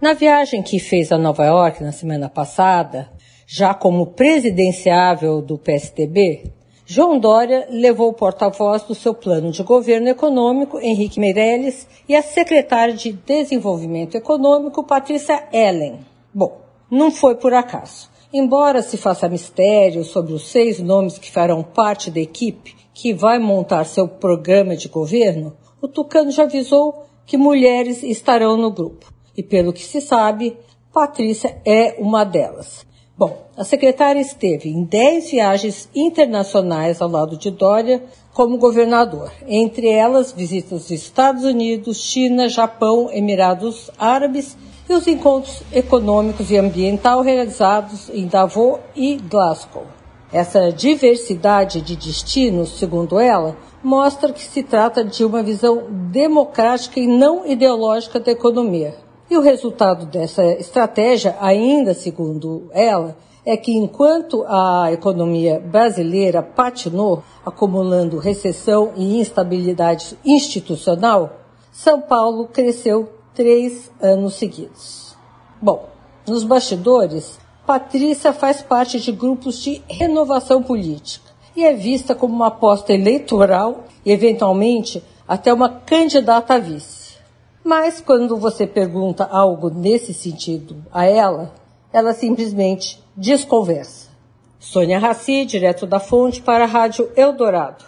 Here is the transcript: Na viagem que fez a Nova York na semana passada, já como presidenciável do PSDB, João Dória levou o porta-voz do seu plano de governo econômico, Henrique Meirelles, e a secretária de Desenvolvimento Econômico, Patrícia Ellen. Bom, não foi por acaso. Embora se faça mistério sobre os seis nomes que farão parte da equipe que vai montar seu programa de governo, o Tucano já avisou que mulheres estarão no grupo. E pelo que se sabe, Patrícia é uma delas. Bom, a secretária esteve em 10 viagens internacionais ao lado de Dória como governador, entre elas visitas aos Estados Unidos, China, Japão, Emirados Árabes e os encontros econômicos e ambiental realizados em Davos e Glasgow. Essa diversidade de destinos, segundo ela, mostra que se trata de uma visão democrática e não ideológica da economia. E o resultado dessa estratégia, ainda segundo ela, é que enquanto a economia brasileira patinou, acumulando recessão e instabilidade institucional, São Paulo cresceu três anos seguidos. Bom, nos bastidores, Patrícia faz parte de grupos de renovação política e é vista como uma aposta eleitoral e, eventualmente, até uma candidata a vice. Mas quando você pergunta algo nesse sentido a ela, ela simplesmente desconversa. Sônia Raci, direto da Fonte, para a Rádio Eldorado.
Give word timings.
Na 0.00 0.14
viagem 0.14 0.62
que 0.62 0.78
fez 0.78 1.12
a 1.12 1.18
Nova 1.18 1.44
York 1.44 1.84
na 1.84 1.92
semana 1.92 2.26
passada, 2.26 3.10
já 3.46 3.74
como 3.74 4.06
presidenciável 4.06 5.42
do 5.42 5.58
PSDB, 5.58 6.50
João 6.86 7.18
Dória 7.18 7.66
levou 7.68 8.08
o 8.08 8.14
porta-voz 8.14 8.82
do 8.84 8.94
seu 8.94 9.12
plano 9.12 9.52
de 9.52 9.62
governo 9.62 10.08
econômico, 10.08 10.80
Henrique 10.80 11.20
Meirelles, 11.20 11.86
e 12.08 12.16
a 12.16 12.22
secretária 12.22 12.94
de 12.94 13.12
Desenvolvimento 13.12 14.14
Econômico, 14.14 14.86
Patrícia 14.86 15.46
Ellen. 15.52 15.98
Bom, 16.32 16.62
não 16.90 17.10
foi 17.10 17.34
por 17.34 17.52
acaso. 17.52 18.08
Embora 18.32 18.80
se 18.80 18.96
faça 18.96 19.28
mistério 19.28 20.02
sobre 20.02 20.32
os 20.32 20.48
seis 20.48 20.80
nomes 20.80 21.18
que 21.18 21.30
farão 21.30 21.62
parte 21.62 22.10
da 22.10 22.20
equipe 22.20 22.74
que 22.94 23.12
vai 23.12 23.38
montar 23.38 23.84
seu 23.84 24.08
programa 24.08 24.74
de 24.74 24.88
governo, 24.88 25.54
o 25.78 25.86
Tucano 25.86 26.30
já 26.30 26.44
avisou 26.44 27.04
que 27.26 27.36
mulheres 27.36 28.02
estarão 28.02 28.56
no 28.56 28.70
grupo. 28.70 29.19
E 29.36 29.42
pelo 29.42 29.72
que 29.72 29.82
se 29.82 30.00
sabe, 30.00 30.56
Patrícia 30.92 31.60
é 31.64 31.96
uma 31.98 32.24
delas. 32.24 32.84
Bom, 33.16 33.36
a 33.54 33.64
secretária 33.64 34.18
esteve 34.18 34.70
em 34.70 34.82
10 34.82 35.30
viagens 35.30 35.88
internacionais 35.94 37.02
ao 37.02 37.08
lado 37.08 37.36
de 37.36 37.50
Dória 37.50 38.02
como 38.32 38.56
governador, 38.56 39.30
entre 39.46 39.88
elas 39.88 40.32
visitas 40.32 40.72
aos 40.72 40.90
Estados 40.90 41.44
Unidos, 41.44 41.98
China, 41.98 42.48
Japão, 42.48 43.10
Emirados 43.12 43.90
Árabes 43.98 44.56
e 44.88 44.94
os 44.94 45.06
encontros 45.06 45.62
econômicos 45.70 46.50
e 46.50 46.56
ambiental 46.56 47.20
realizados 47.20 48.08
em 48.08 48.26
Davos 48.26 48.80
e 48.96 49.16
Glasgow. 49.16 49.84
Essa 50.32 50.72
diversidade 50.72 51.82
de 51.82 51.96
destinos, 51.96 52.78
segundo 52.78 53.20
ela, 53.20 53.54
mostra 53.82 54.32
que 54.32 54.42
se 54.42 54.62
trata 54.62 55.04
de 55.04 55.24
uma 55.24 55.42
visão 55.42 55.88
democrática 56.10 56.98
e 56.98 57.06
não 57.06 57.46
ideológica 57.46 58.18
da 58.18 58.32
economia. 58.32 59.09
E 59.30 59.36
o 59.36 59.40
resultado 59.40 60.06
dessa 60.06 60.44
estratégia, 60.44 61.36
ainda 61.40 61.94
segundo 61.94 62.68
ela, 62.72 63.16
é 63.46 63.56
que 63.56 63.72
enquanto 63.72 64.44
a 64.48 64.90
economia 64.92 65.60
brasileira 65.60 66.42
patinou, 66.42 67.22
acumulando 67.46 68.18
recessão 68.18 68.92
e 68.96 69.20
instabilidade 69.20 70.18
institucional, 70.24 71.38
São 71.70 72.00
Paulo 72.00 72.48
cresceu 72.52 73.08
três 73.32 73.88
anos 74.02 74.34
seguidos. 74.34 75.16
Bom, 75.62 75.88
nos 76.26 76.42
bastidores, 76.42 77.38
Patrícia 77.64 78.32
faz 78.32 78.62
parte 78.62 78.98
de 78.98 79.12
grupos 79.12 79.62
de 79.62 79.80
renovação 79.88 80.60
política 80.60 81.30
e 81.54 81.64
é 81.64 81.72
vista 81.72 82.16
como 82.16 82.34
uma 82.34 82.48
aposta 82.48 82.92
eleitoral 82.92 83.84
e, 84.04 84.10
eventualmente, 84.10 85.00
até 85.28 85.54
uma 85.54 85.68
candidata 85.68 86.54
a 86.54 86.58
vice. 86.58 86.99
Mas 87.62 88.00
quando 88.00 88.36
você 88.36 88.66
pergunta 88.66 89.24
algo 89.24 89.68
nesse 89.68 90.14
sentido 90.14 90.76
a 90.90 91.04
ela, 91.04 91.52
ela 91.92 92.14
simplesmente 92.14 93.02
desconversa. 93.16 94.08
Sônia 94.58 94.98
Raci, 94.98 95.44
direto 95.44 95.86
da 95.86 96.00
Fonte, 96.00 96.42
para 96.42 96.64
a 96.64 96.66
Rádio 96.66 97.10
Eldorado. 97.16 97.84